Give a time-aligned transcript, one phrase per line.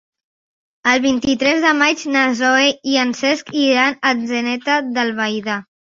[0.93, 2.65] El vint-i-tres de maig na Zoè
[2.95, 5.61] i en Cesc iran a Atzeneta d'Albaida.